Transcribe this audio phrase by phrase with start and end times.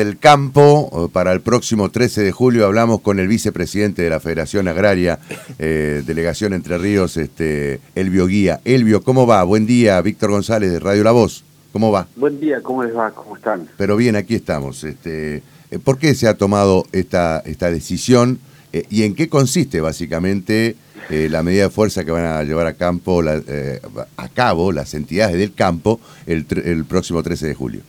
[0.00, 4.68] El campo, para el próximo 13 de julio hablamos con el vicepresidente de la Federación
[4.68, 5.18] Agraria,
[5.58, 8.60] eh, Delegación Entre Ríos, este, Elvio Guía.
[8.64, 9.42] Elvio, ¿cómo va?
[9.42, 11.42] Buen día, Víctor González de Radio La Voz.
[11.72, 12.06] ¿Cómo va?
[12.14, 13.10] Buen día, ¿cómo les va?
[13.10, 13.68] ¿Cómo están?
[13.76, 14.84] Pero bien, aquí estamos.
[14.84, 15.42] Este,
[15.72, 18.38] eh, ¿Por qué se ha tomado esta, esta decisión
[18.72, 20.76] eh, y en qué consiste básicamente
[21.10, 25.54] la medida de fuerza que van a llevar a, campo, a cabo las entidades del
[25.54, 27.80] campo el, el próximo 13 de julio?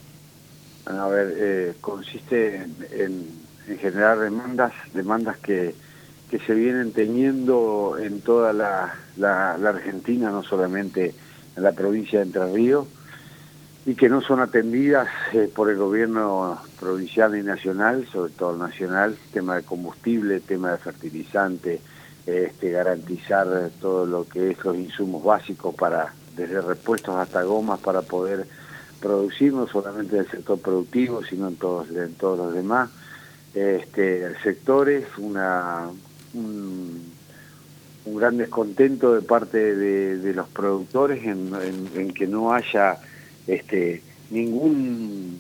[0.90, 3.28] A ver, eh, consiste en,
[3.80, 5.76] generar demandas, demandas que,
[6.32, 11.14] que se vienen teniendo en toda la, la, Argentina, no solamente
[11.56, 12.88] en la provincia de Entre Ríos,
[13.86, 19.16] y que no son atendidas eh, por el gobierno provincial y nacional, sobre todo nacional,
[19.32, 21.82] tema de combustible, tema de fertilizante,
[22.26, 28.02] este, garantizar todo lo que es los insumos básicos para, desde repuestos hasta gomas, para
[28.02, 28.48] poder
[29.00, 32.90] producir, no solamente en el sector productivo, sino en todos, en todos los demás
[33.54, 35.90] este, sectores, una,
[36.34, 37.18] un,
[38.06, 42.98] gran descontento de parte de, los productores en, que no haya
[43.48, 44.02] este,
[44.32, 45.40] ningún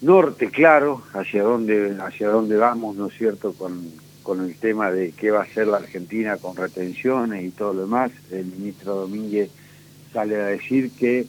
[0.00, 3.90] norte claro hacia dónde, hacia dónde vamos, ¿no es cierto?, con,
[4.22, 7.80] con el tema de qué va a hacer la Argentina con retenciones y todo lo
[7.82, 8.12] demás.
[8.30, 9.50] El ministro Domínguez
[10.12, 11.26] sale a decir que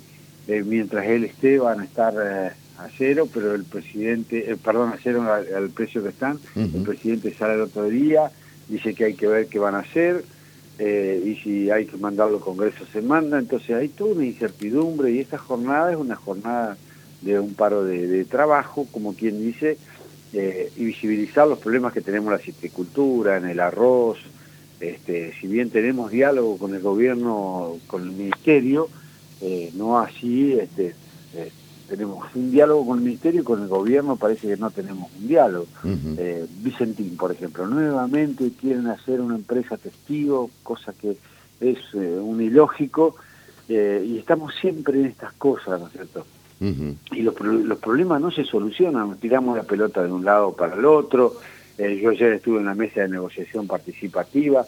[0.50, 4.92] eh, mientras él esté van a estar eh, a cero, pero el presidente, eh, perdón,
[4.92, 8.32] a cero al, precio que están, el presidente sale el otro día,
[8.68, 10.26] dice que hay que ver qué van a hacer,
[10.80, 15.20] y si hay que mandarlo al Congreso se manda, entonces hay toda una incertidumbre y
[15.20, 16.78] esta jornada es una jornada
[17.22, 19.78] de un paro de, trabajo, como quien dice,
[20.34, 24.18] y visibilizar los problemas que tenemos en la citricultura, en el arroz,
[24.80, 28.90] este, si bien tenemos diálogo con el gobierno, con el ministerio,
[29.42, 30.94] eh, no así, este,
[31.34, 31.52] eh,
[31.88, 35.28] tenemos un diálogo con el Ministerio y con el Gobierno parece que no tenemos un
[35.28, 35.66] diálogo.
[36.18, 41.18] Eh, Vicentín, por ejemplo, nuevamente quieren hacer una empresa testigo, cosa que
[41.62, 43.16] es un ilógico,
[43.68, 46.26] y estamos siempre en estas cosas, ¿no es cierto?
[46.60, 50.86] Y los, los problemas no se solucionan, tiramos la pelota de un lado para el
[50.86, 51.36] otro.
[51.78, 54.66] yo ayer estuve en la mesa de negociación participativa,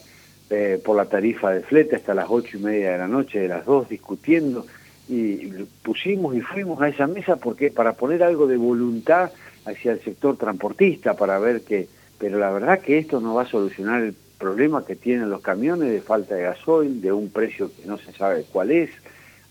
[0.52, 3.48] eh, por la tarifa de flete hasta las ocho y media de la noche, de
[3.48, 4.66] las dos, discutiendo,
[5.08, 5.38] y
[5.82, 9.32] pusimos y fuimos a esa mesa porque para poner algo de voluntad
[9.66, 13.48] hacia el sector transportista, para ver que, pero la verdad que esto no va a
[13.48, 17.86] solucionar el problema que tienen los camiones de falta de gasoil, de un precio que
[17.86, 18.90] no se sabe cuál es,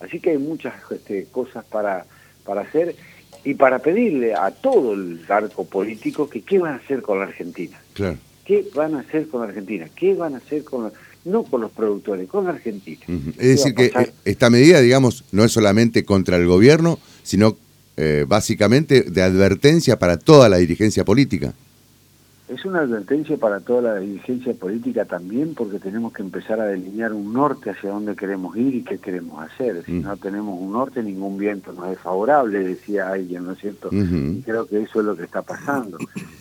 [0.01, 2.05] así que hay muchas este, cosas para,
[2.45, 2.95] para hacer
[3.43, 7.25] y para pedirle a todo el arco político que qué van a hacer con la
[7.25, 7.81] Argentina.
[7.95, 8.19] Claro.
[8.51, 9.87] ¿Qué van a hacer con Argentina?
[9.95, 10.91] ¿Qué van a hacer con
[11.25, 12.99] no con los productores, con Argentina?
[13.39, 13.93] Es decir, que
[14.25, 17.57] esta medida, digamos, no es solamente contra el gobierno, sino
[17.97, 21.55] eh, básicamente de advertencia para toda la dirigencia política.
[22.49, 27.13] Es una advertencia para toda la dirigencia política también porque tenemos que empezar a delinear
[27.13, 29.85] un norte hacia dónde queremos ir y qué queremos hacer.
[29.87, 33.91] Si no tenemos un norte, ningún viento nos es favorable, decía alguien, ¿no es cierto?
[33.93, 35.99] Y creo que eso es lo que está pasando.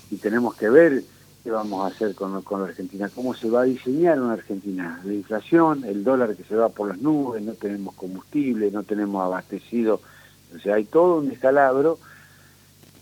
[0.10, 1.04] Y tenemos que ver
[1.44, 5.02] qué vamos a hacer con, con la Argentina, cómo se va a diseñar una Argentina.
[5.04, 9.24] La inflación, el dólar que se va por las nubes, no tenemos combustible, no tenemos
[9.24, 10.02] abastecido,
[10.56, 12.00] o sea, hay todo un descalabro,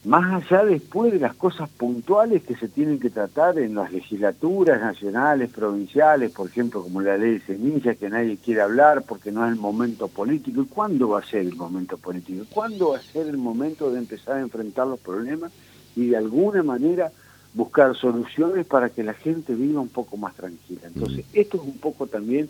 [0.08, 4.80] más allá después de las cosas puntuales que se tienen que tratar en las legislaturas
[4.80, 9.46] nacionales, provinciales, por ejemplo, como la ley de semillas, que nadie quiere hablar porque no
[9.46, 10.62] es el momento político.
[10.62, 12.46] ¿Y cuándo va a ser el momento político?
[12.54, 15.52] ¿Cuándo va a ser el momento de empezar a enfrentar los problemas
[15.96, 17.12] y de alguna manera
[17.58, 20.82] buscar soluciones para que la gente viva un poco más tranquila.
[20.86, 22.48] Entonces, esto es un poco también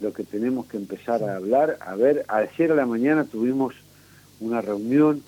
[0.00, 1.78] lo que tenemos que empezar a hablar.
[1.80, 3.74] A ver, ayer a la mañana tuvimos
[4.40, 5.22] una reunión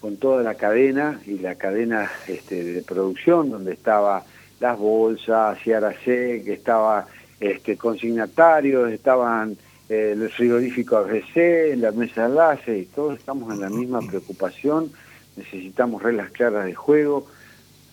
[0.00, 4.24] con toda la cadena y la cadena este, de producción, donde estaba
[4.60, 7.06] las bolsas, Ciara C, que estaba
[7.38, 9.58] este, consignatarios, estaban
[9.90, 14.90] eh, el frigorífico ABC, la mesa de enlace, y todos estamos en la misma preocupación,
[15.36, 17.26] necesitamos reglas claras de juego,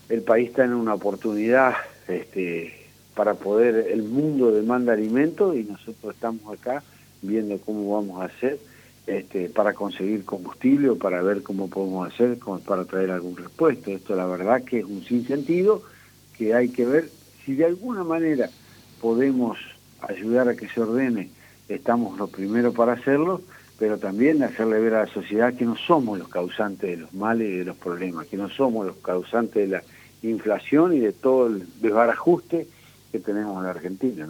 [0.09, 1.73] el país está en una oportunidad
[2.07, 2.73] este,
[3.15, 6.83] para poder, el mundo demanda alimentos y nosotros estamos acá
[7.21, 8.59] viendo cómo vamos a hacer
[9.05, 13.91] este, para conseguir combustible o para ver cómo podemos hacer para traer algún repuesto.
[13.91, 15.81] Esto la verdad que es un sinsentido
[16.37, 17.09] que hay que ver
[17.43, 18.49] si de alguna manera
[19.01, 19.57] podemos
[20.01, 21.29] ayudar a que se ordene,
[21.67, 23.41] estamos lo primero para hacerlo,
[23.79, 27.49] pero también hacerle ver a la sociedad que no somos los causantes de los males
[27.49, 29.83] y de los problemas, que no somos los causantes de la
[30.23, 32.67] inflación y de todo el desbarajuste
[33.11, 34.27] que tenemos en Argentina.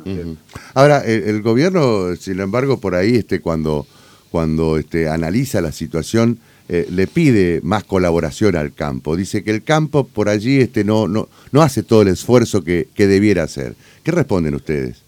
[0.73, 3.87] Ahora, el, gobierno, sin embargo, por ahí, este, cuando,
[4.29, 6.39] cuando este, analiza la situación,
[6.69, 9.15] eh, le pide más colaboración al campo.
[9.15, 12.89] Dice que el campo por allí este, no, no, no hace todo el esfuerzo que,
[12.93, 13.75] que debiera hacer.
[14.03, 15.01] ¿Qué responden ustedes?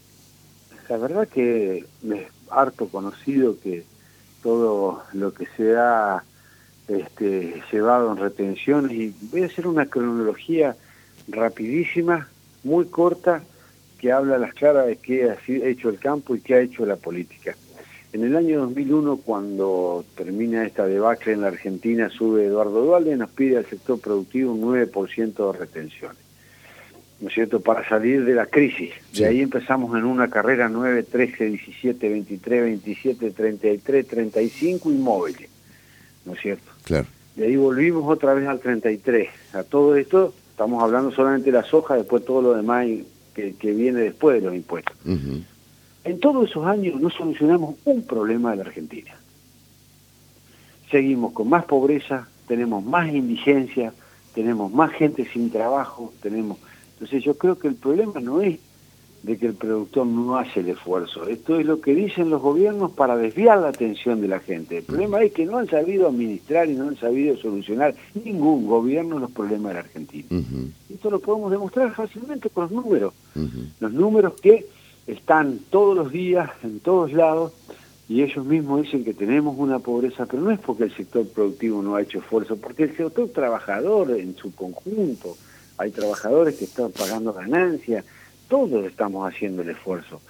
[0.88, 3.84] La verdad que es harto conocido que
[4.42, 6.24] todo lo que se ha
[6.90, 10.76] este, llevado en retenciones, y voy a hacer una cronología
[11.28, 12.28] rapidísima,
[12.64, 13.42] muy corta,
[13.98, 16.86] que habla a las claras de qué ha hecho el campo y qué ha hecho
[16.86, 17.54] la política.
[18.12, 23.16] En el año 2001, cuando termina esta debacle en la Argentina, sube Eduardo Dualde y
[23.16, 26.18] nos pide al sector productivo un 9% de retenciones.
[27.20, 27.60] ¿No es cierto?
[27.60, 28.92] Para salir de la crisis.
[29.12, 35.50] De ahí empezamos en una carrera 9, 13, 17, 23, 27, 33, 35 inmóviles.
[36.24, 36.70] ¿No es cierto?
[36.84, 37.06] Claro.
[37.36, 39.28] De ahí volvimos otra vez al 33.
[39.54, 42.86] A todo esto, estamos hablando solamente de la soja, después todo lo demás
[43.34, 44.94] que, viene después de los impuestos.
[46.04, 49.14] En todos esos años no solucionamos un problema de la Argentina.
[50.90, 53.92] Seguimos con más pobreza, tenemos más indigencia,
[54.34, 56.58] tenemos más gente sin trabajo, tenemos...
[56.94, 58.58] Entonces yo creo que el problema no es
[59.22, 61.26] de que el productor no hace el esfuerzo.
[61.26, 64.78] Esto es lo que dicen los gobiernos para desviar la atención de la gente.
[64.78, 67.94] El problema es que no han sabido administrar y no han sabido solucionar
[68.24, 70.26] ningún gobierno los problemas de la Argentina.
[70.88, 73.12] Esto lo podemos demostrar fácilmente con los números.
[73.78, 74.66] Los números que
[75.06, 77.52] están todos los días, en todos lados,
[78.08, 81.80] y ellos mismos dicen que tenemos una pobreza, pero no es porque el sector productivo
[81.82, 85.36] no ha hecho esfuerzo, porque el sector trabajador en su conjunto,
[85.78, 88.04] hay trabajadores que están pagando ganancias,
[88.50, 90.20] todos estamos haciendo el esfuerzo.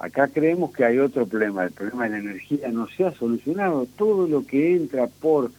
[0.00, 3.86] Acá creemos que hay otro problema, el problema de la energía no se ha solucionado,
[3.96, 5.52] todo lo que entra por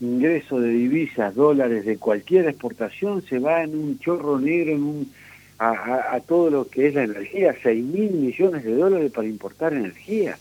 [0.00, 5.12] ingreso de divisas, dólares de cualquier exportación se va en un chorro negro, en un
[5.58, 10.36] a, todo lo que es la energía, 6 mil millones de dólares para importar energía.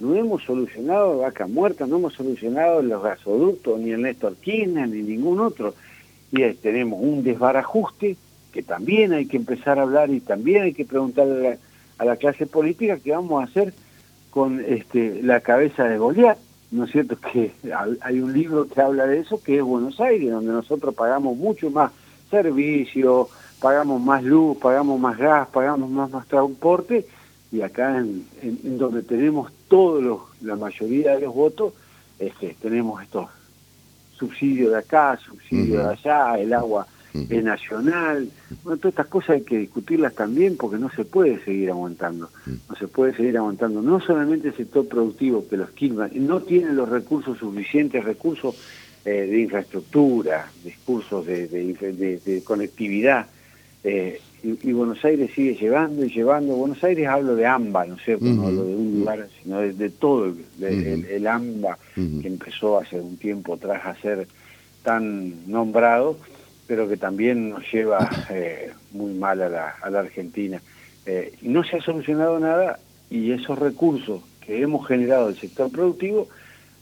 [0.00, 5.00] No hemos solucionado vaca muerta, no hemos solucionado los gasoductos, ni el Néstor Kirchner, ni
[5.00, 5.74] ningún otro.
[6.30, 8.16] Y tenemos un desbarajuste
[8.52, 11.58] que también hay que empezar a hablar y también hay que preguntarle
[11.98, 13.72] a la, clase política qué vamos a hacer
[14.30, 16.38] con este, la cabeza de Goliat.
[16.70, 17.52] ¿No es cierto que
[18.02, 21.70] hay un libro que habla de eso, que es Buenos Aires, donde nosotros pagamos mucho
[21.70, 21.92] más
[22.30, 23.28] servicio,
[23.60, 27.06] pagamos más luz, pagamos más gas, pagamos más, más transporte,
[27.52, 28.24] y acá en,
[28.78, 31.74] donde tenemos todos los, la mayoría de los votos,
[32.18, 33.28] este, tenemos estos
[34.16, 38.28] subsidios de acá, subsidios de allá, el agua es nacional,
[38.62, 42.76] bueno, todas estas cosas hay que discutirlas también porque no se puede seguir aguantando, no
[42.76, 46.88] se puede seguir aguantando, no solamente el sector productivo que los Quilmes no tiene los
[46.88, 48.56] recursos suficientes, recursos
[49.04, 53.26] eh, de infraestructura, discursos de, de conectividad,
[53.82, 56.54] eh, y, Buenos Aires sigue llevando y llevando.
[56.54, 58.24] Buenos Aires hablo de AMBA, ¿no es cierto?
[58.24, 63.54] No hablo de un lugar, sino de, todo el, AMBA que empezó hace un tiempo
[63.54, 64.26] atrás a ser
[64.82, 66.16] tan nombrado,
[66.70, 70.62] pero que también nos lleva eh, muy mal a la, a la Argentina.
[71.04, 72.78] Eh, no se ha solucionado nada
[73.10, 76.28] y esos recursos que hemos generado del sector productivo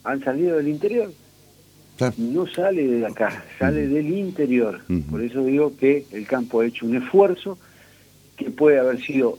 [0.04, 1.10] han salido del interior
[2.18, 4.82] no sale de acá, sale del interior.
[5.10, 7.58] Por eso digo que el campo ha hecho un esfuerzo
[8.36, 9.38] que puede haber sido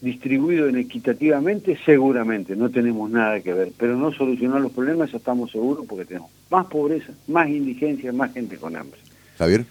[0.00, 5.84] distribuido inequitativamente, seguramente, no tenemos nada que ver, pero no solucionar los problemas, estamos seguros,
[5.86, 8.98] porque tenemos más pobreza, más indigencia, más gente con hambre.
[9.38, 9.64] Javier.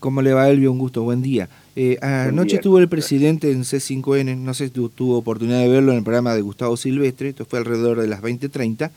[0.00, 0.72] ¿Cómo le va, Elvio?
[0.72, 1.50] Un gusto, buen día.
[1.76, 5.98] Eh, anoche estuvo el presidente en C5N, no sé si tuvo oportunidad de verlo en
[5.98, 8.90] el programa de Gustavo Silvestre, esto fue alrededor de las 20.30,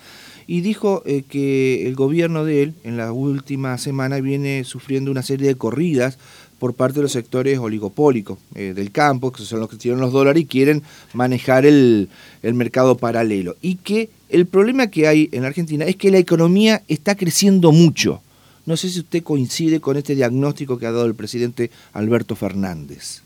[0.47, 5.23] y dijo eh, que el gobierno de él en la última semana viene sufriendo una
[5.23, 6.17] serie de corridas
[6.57, 10.13] por parte de los sectores oligopólicos eh, del campo, que son los que tienen los
[10.13, 12.07] dólares y quieren manejar el,
[12.43, 13.57] el mercado paralelo.
[13.61, 18.21] Y que el problema que hay en Argentina es que la economía está creciendo mucho.
[18.65, 23.23] No sé si usted coincide con este diagnóstico que ha dado el presidente Alberto Fernández.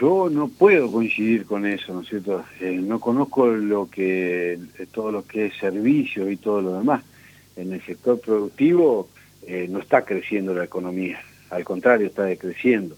[0.00, 2.44] Yo no puedo coincidir con eso, ¿no es cierto?
[2.60, 7.02] Eh, no conozco lo que eh, todo lo que es servicio y todo lo demás.
[7.56, 9.08] En el sector productivo
[9.46, 12.96] eh, no está creciendo la economía, al contrario, está decreciendo.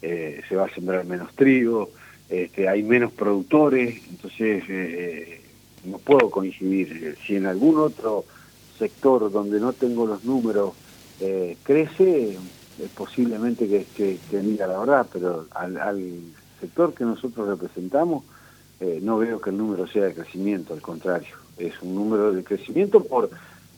[0.00, 1.90] se va a sembrar menos trigo,
[2.28, 4.62] este, hay menos productores, entonces
[5.84, 7.16] no puedo coincidir.
[7.24, 8.24] Si en algún otro
[8.78, 10.72] sector donde no tengo los números
[11.62, 12.38] crece,
[12.94, 15.78] posiblemente que, que, que, diga la verdad, pero al,
[16.60, 18.24] sector que nosotros representamos
[18.80, 22.44] eh, no veo que el número sea de crecimiento, al contrario, es un número de
[22.44, 23.30] crecimiento por,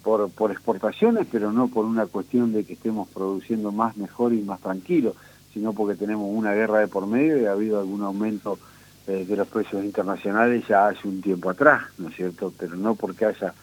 [0.03, 4.43] por, por exportaciones, pero no por una cuestión de que estemos produciendo más, mejor y
[4.43, 5.15] más tranquilo,
[5.55, 8.59] sino porque tenemos una guerra de por medio y ha habido algún aumento
[9.07, 12.53] eh, de los precios internacionales ya hace un tiempo atrás, ¿no es cierto?
[12.59, 13.55] Pero no porque haya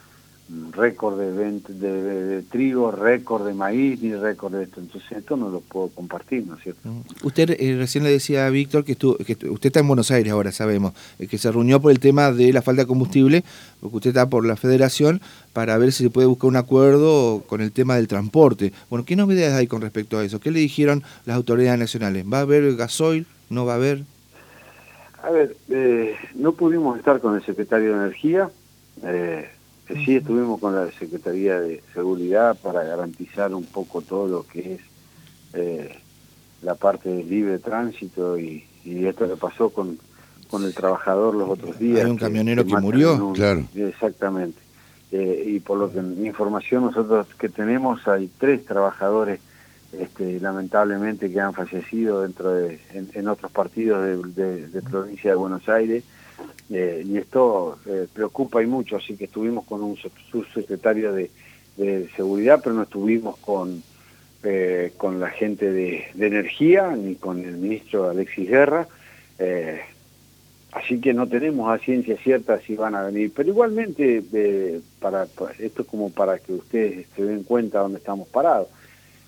[0.71, 4.79] récord de, de, trigo, récord de maíz, ni récord de esto.
[4.79, 6.87] Entonces esto no lo puedo compartir, ¿no es cierto?
[6.87, 7.01] Mm.
[7.23, 10.31] Usted eh, recién le decía a Víctor que, estuvo, que usted está en Buenos Aires
[10.31, 13.43] ahora, sabemos, eh, que se reunió por el tema de la falta de combustible,
[13.79, 15.19] porque usted está por la federación,
[15.53, 18.71] para ver si se puede buscar un acuerdo con el tema del transporte.
[18.89, 20.39] Bueno, ¿qué novedades hay con respecto a eso?
[20.39, 22.25] ¿Qué le dijeron las autoridades nacionales?
[22.31, 23.25] ¿Va a haber gasoil?
[23.49, 24.03] ¿No va a haber?
[25.23, 28.49] A ver, eh, no pudimos estar con el secretario de Energía.
[29.03, 29.49] Eh,
[29.93, 34.81] sí estuvimos con la Secretaría de Seguridad para garantizar un poco todo lo que es
[35.53, 35.99] eh,
[36.63, 39.97] la parte del libre tránsito y, esto que pasó con,
[40.47, 42.05] con el trabajador los otros días.
[42.05, 43.65] Hay un camionero que, murió, claro.
[43.73, 44.59] Exactamente.
[45.11, 49.39] Eh, y por lo que información nosotros que tenemos hay tres trabajadores
[49.91, 55.67] este, lamentablemente que han fallecido dentro de en, otros partidos de, de provincia de Buenos
[55.67, 56.03] Aires
[56.69, 59.97] eh, y esto eh, preocupa y mucho, así que estuvimos con un
[60.31, 61.29] subsecretario de,
[62.15, 63.83] seguridad, pero no estuvimos con,
[64.43, 68.87] eh, con la gente de, energía ni con el ministro Alexis Guerra,
[70.71, 74.23] así que no tenemos a ciencia cierta si van a venir, pero igualmente
[74.99, 75.27] para,
[75.59, 78.69] esto es como para que ustedes se den cuenta dónde estamos parados.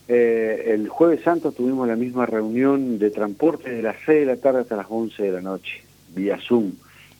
[0.07, 4.61] el jueves santo tuvimos la misma reunión de transporte de las 6 de la tarde
[4.61, 5.83] hasta las 11 de la noche,
[6.15, 6.71] vía Zoom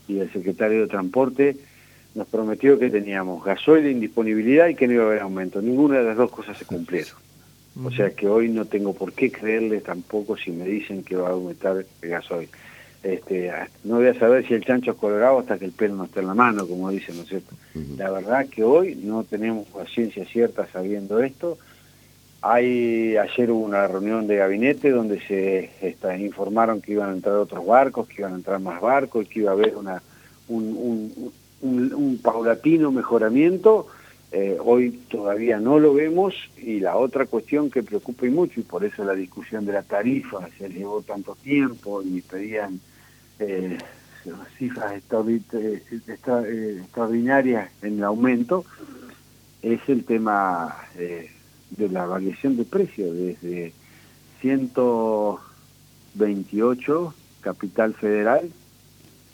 [0.08, 1.58] y el secretario de Transporte
[2.16, 5.62] nos prometió que teníamos gasoil en disponibilidad y que no iba a haber aumento.
[5.62, 7.16] Ninguna de las dos cosas se cumplieron.
[7.84, 11.30] O sea que hoy no tengo por qué creerle tampoco si me dicen que va
[11.30, 12.50] a aumentar el gasoil.
[13.04, 13.52] Este,
[13.84, 16.22] no voy a saber si el chancho es colorado hasta que el pelo no esté
[16.22, 17.54] en la mano, como dicen, ¿no es cierto?
[17.96, 21.60] La verdad que hoy no tenemos la ciencia cierta sabiendo esto
[22.42, 25.72] hay, ayer hubo una reunión de gabinete donde se
[26.20, 29.52] informaron que iban a entrar otros barcos, que iban a entrar más barcos, que iba
[29.52, 30.02] a haber una,
[30.48, 33.88] un, paulatino mejoramiento.
[34.32, 38.64] Eh, hoy todavía no lo vemos y la otra cuestión que preocupa y mucho, y
[38.64, 42.80] por eso la discusión de la tarifa se llevó tanto tiempo y pedían
[43.40, 43.78] eh,
[44.58, 48.66] cifras eh, extraordinarias en el aumento,
[49.62, 50.76] es el tema
[51.72, 53.74] de la variación de precio desde
[54.42, 58.50] 128 capital federal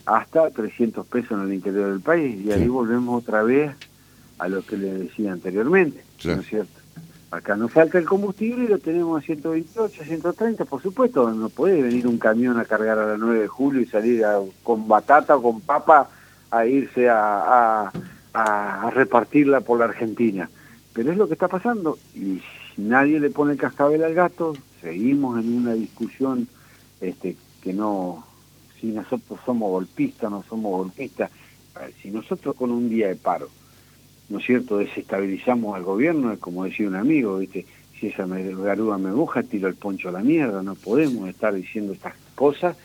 [0.05, 3.71] hasta 300 pesos en el interior del país y ahí volvemos otra vez
[4.39, 6.81] a lo que le decía anteriormente, ¿no es cierto?
[7.31, 11.81] Acá nos falta el combustible y lo tenemos a 128, 130, por supuesto, no puede
[11.81, 14.23] venir un camión a cargar a las 9 de julio y salir
[14.61, 16.09] con batata o con papa
[16.51, 17.91] a irse a,
[18.33, 20.49] a repartirla por la Argentina.
[20.93, 22.41] Pero es lo que está pasando y
[22.77, 26.47] nadie le pone el cascabel al gato, seguimos en una discusión
[27.01, 28.25] este, que no,
[28.79, 31.31] si nosotros somos golpistas, no somos golpistas,
[32.01, 33.49] si nosotros con un día de paro,
[34.29, 37.65] ¿no es cierto?, desestabilizamos al gobierno, es como decía un amigo, ¿viste?
[37.99, 41.93] si esa garuda me buja, tiro el poncho a la mierda, no podemos estar diciendo
[41.93, 42.75] estas cosas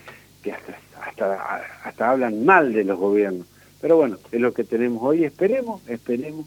[0.42, 3.46] que hasta, hasta, hasta hablan mal de los gobiernos.
[3.80, 6.46] Pero bueno, es lo que tenemos hoy, esperemos, esperemos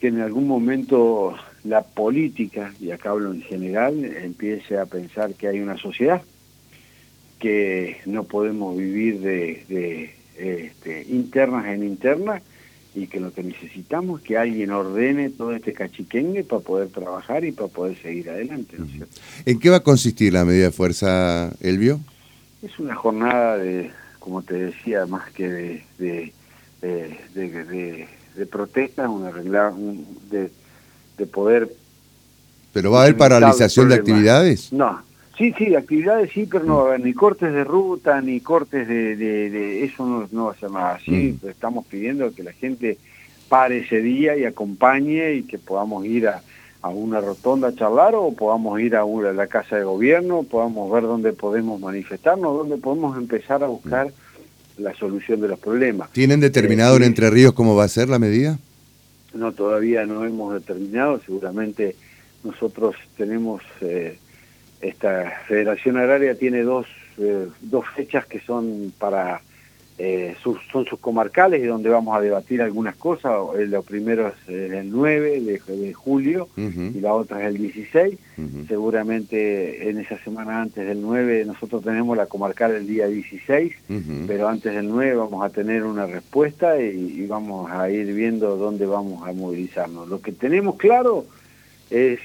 [0.00, 5.48] que en algún momento la política, y acá hablo en general, empiece a pensar que
[5.48, 6.22] hay una sociedad,
[7.38, 12.42] que no podemos vivir de, este, internas en internas
[12.94, 17.44] y que lo que necesitamos es que alguien ordene todo este cachiquengue para poder trabajar
[17.44, 18.76] y para poder seguir adelante.
[19.44, 22.00] ¿En qué va a consistir la medida de fuerza, Elvio?
[22.62, 26.32] Es una jornada de, como te decía, más que de, de,
[27.34, 29.72] de de protesta, una regla
[30.30, 30.50] de,
[31.18, 31.70] de poder...
[32.72, 34.72] ¿Pero va a haber paralización de actividades?
[34.72, 35.00] No,
[35.36, 38.86] sí, sí, actividades sí, pero no va a haber ni cortes de ruta, ni cortes
[38.86, 39.16] de...
[39.16, 41.38] de, eso no, no, va a ser más así.
[41.42, 41.48] Mm.
[41.48, 42.98] Estamos pidiendo que la gente
[43.48, 46.42] pare ese día y acompañe y que podamos ir a,
[46.82, 50.42] a una rotonda a charlar o podamos ir a, una, a la casa de gobierno,
[50.42, 54.08] podamos ver dónde podemos manifestarnos, dónde podemos empezar a buscar...
[54.08, 54.25] Mm
[54.78, 56.10] la solución de los problemas.
[56.12, 58.58] ¿Tienen determinado en eh, Entre Ríos cómo va a ser la medida?
[59.34, 61.20] No, todavía no hemos determinado.
[61.24, 61.96] Seguramente
[62.44, 64.18] nosotros tenemos, eh,
[64.80, 66.86] esta Federación Agraria tiene dos,
[67.18, 69.40] eh, dos fechas que son para
[69.98, 73.32] eh, son sus comarcales y donde vamos a debatir algunas cosas.
[73.56, 78.18] Lo primero es el 9 de, julio y la otra es el 16.
[78.68, 83.72] Seguramente en esa semana antes del 9 nosotros tenemos la comarcal el día 16,
[84.26, 88.56] pero antes del 9 vamos a tener una respuesta y, y vamos a ir viendo
[88.56, 90.08] dónde vamos a movilizarnos.
[90.08, 91.24] Lo que tenemos claro
[91.88, 92.20] es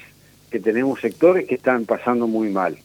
[0.50, 2.76] que tenemos sectores que están pasando muy mal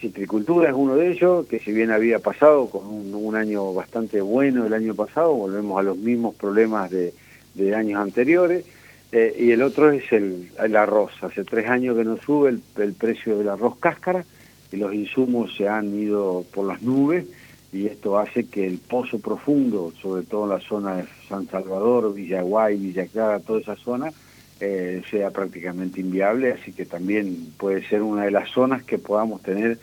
[0.00, 4.66] citricultura es uno de ellos, que si bien había pasado con un, año bastante bueno
[4.66, 7.12] el año pasado, volvemos a los mismos problemas de,
[7.54, 8.64] de años anteriores.
[9.12, 11.12] Eh, y el otro es el, arroz.
[11.22, 14.24] Hace tres años que no sube el, precio del arroz cáscara
[14.70, 17.26] y los insumos se han ido por las nubes
[17.72, 22.14] y esto hace que el pozo profundo, sobre todo en la zona de San Salvador,
[22.14, 24.12] Villaguay, Villa Clara, toda esa zona,
[24.60, 29.42] eh, sea prácticamente inviable, así que también puede ser una de las zonas que podamos
[29.42, 29.78] tener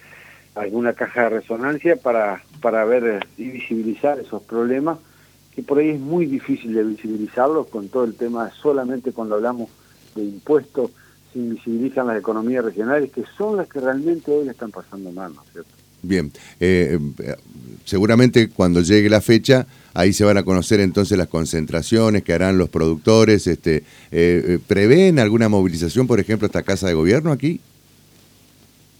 [0.56, 5.00] alguna caja de resonancia para, para ver y visibilizar esos problemas
[5.58, 9.72] que por ahí es muy difícil de visibilizarlos con todo el tema, solamente cuando hablamos
[10.14, 10.92] de impuestos,
[11.34, 15.34] se invisibilizan las economías regionales, que son las que realmente hoy le están pasando mal,
[15.34, 15.77] ¿no es cierto?
[16.02, 17.00] Bien, eh,
[17.86, 22.58] seguramente cuando llegue la fecha, ahí se van a conocer entonces las concentraciones que harán
[22.58, 23.48] los productores.
[23.48, 27.60] Este, eh, eh, ¿Prevén alguna movilización, por ejemplo, esta Casa de Gobierno aquí?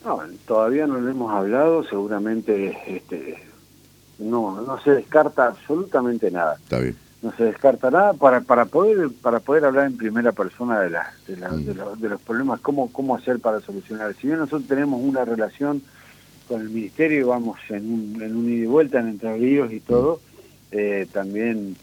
[0.04, 3.38] No, todavía no lo hemos hablado, seguramente este,
[4.20, 6.56] no, no se descarta absolutamente nada.
[6.56, 6.96] Está bien.
[7.22, 11.14] No se descarta nada para, para, poder, para poder hablar en primera persona de, la,
[11.28, 12.00] de, la, mm.
[12.00, 14.16] de, los problemas, cómo, cómo hacer para solucionar.
[14.16, 15.82] Si bien nosotros tenemos una relación
[16.48, 19.72] con el Ministerio y vamos en un, en un ida y vuelta en Entre Ríos
[19.72, 20.20] y todo,
[20.72, 21.76] eh, también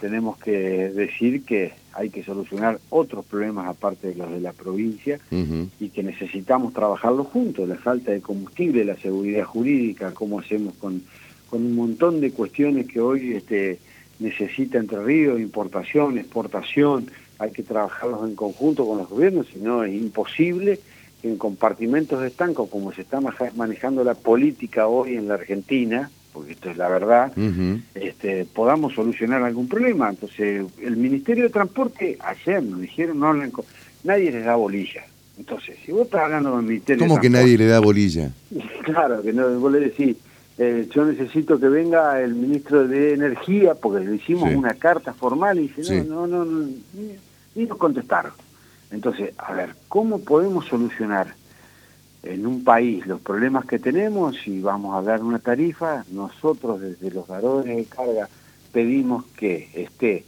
[0.00, 5.18] tenemos que decir que hay que solucionar otros problemas aparte de los de la provincia
[5.80, 11.02] y que necesitamos trabajarlos juntos, la falta de combustible, la seguridad jurídica, cómo hacemos con
[11.50, 13.78] con un montón de cuestiones que hoy este,
[14.20, 19.82] necesita Entre Ríos, importación, exportación, hay que trabajarlos en conjunto con los gobiernos, si no
[19.82, 20.78] es imposible
[21.22, 23.20] en compartimentos de estanco, como se está
[23.54, 27.32] manejando la política hoy en la Argentina, porque esto es la verdad,
[27.94, 30.10] este, podamos solucionar algún problema.
[30.10, 33.34] Entonces, el Ministerio de Transporte, ayer nos dijeron, no
[34.04, 35.04] nadie les da bolilla.
[35.38, 38.30] Entonces, si vos estás hablando del Ministerio ¿Cómo que nadie le da bolilla?
[38.82, 40.16] Claro, que no, vos le decís,
[40.58, 45.58] eh, yo necesito que venga el ministro de Energía, porque le hicimos una carta formal
[45.58, 46.68] y dice, no, no, no,
[47.54, 48.32] ni, nos contestaron.
[48.90, 51.34] Entonces, a ver, ¿cómo podemos solucionar
[52.22, 56.04] en un país los problemas que tenemos y vamos a dar una tarifa?
[56.10, 58.28] Nosotros desde los varones de carga
[58.72, 60.24] pedimos que esté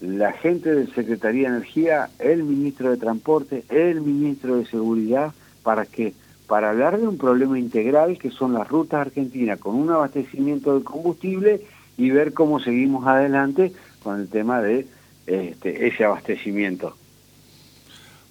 [0.00, 5.86] la gente del Secretaría de Energía, el ministro de Transporte, el ministro de Seguridad, para
[5.86, 6.12] que
[6.46, 10.84] para hablar de un problema integral que son las rutas argentinas con un abastecimiento de
[10.84, 11.62] combustible
[11.96, 14.86] y ver cómo seguimos adelante con el tema de
[15.26, 16.94] este, ese abastecimiento.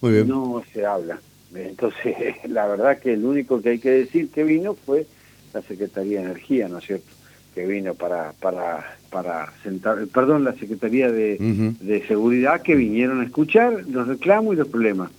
[0.01, 0.27] Muy bien.
[0.27, 1.19] No se habla.
[1.53, 2.15] Entonces,
[2.49, 5.05] la verdad que el único que hay que decir que vino fue
[5.53, 7.08] la Secretaría de Energía, ¿no es cierto?
[7.53, 11.38] Que vino para, para, para sentar, perdón, la Secretaría de,
[11.79, 15.10] de Seguridad que vinieron a escuchar los reclamos y los problemas.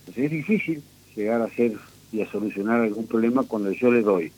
[0.00, 0.82] Entonces es difícil
[1.14, 1.74] llegar a ser
[2.12, 4.32] y a solucionar algún problema cuando yo le doy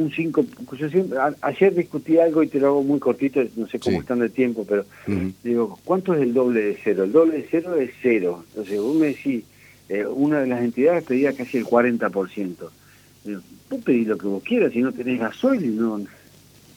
[0.00, 0.44] un 5,
[0.78, 4.20] yo siempre, ayer discutí algo y te lo hago muy cortito, no sé cómo están
[4.20, 4.84] de tiempo, pero
[5.42, 7.04] digo, ¿cuánto es el doble de cero?
[7.04, 8.44] El doble de cero es cero.
[8.48, 9.44] Entonces vos me decís,
[9.88, 12.70] eh, una de las entidades pedía casi el 40%.
[13.24, 16.00] Digo, vos pedís lo que vos quieras, si no tenés gasoil, no,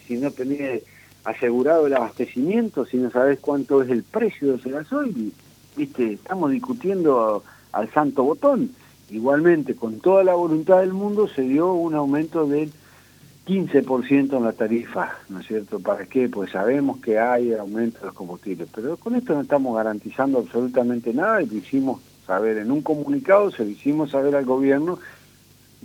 [0.07, 0.83] si no tenés
[1.23, 5.33] asegurado el abastecimiento, si no sabés cuánto es el precio de ese gasoil,
[5.75, 8.71] viste, estamos discutiendo al santo botón.
[9.09, 12.71] Igualmente, con toda la voluntad del mundo, se dio un aumento del
[13.51, 15.79] 15% en la tarifa, ¿no es cierto?
[15.81, 16.29] ¿Para qué?
[16.29, 21.13] Pues sabemos que hay aumento de los combustibles, pero con esto no estamos garantizando absolutamente
[21.13, 24.99] nada y lo hicimos saber en un comunicado, se lo hicimos saber al gobierno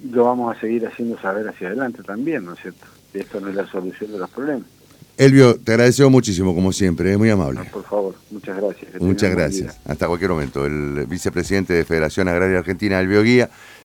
[0.00, 2.86] y lo vamos a seguir haciendo saber hacia adelante también, ¿no es cierto?
[3.12, 4.68] Esto no es la solución de los problemas.
[5.16, 7.64] Elvio, te agradezco muchísimo, como siempre, es muy amable.
[7.72, 9.00] por favor, muchas gracias.
[9.00, 9.80] Muchas gracias.
[9.86, 10.66] Hasta cualquier momento.
[10.66, 13.50] El vicepresidente de Federación Agraria Argentina, Elvio Guía.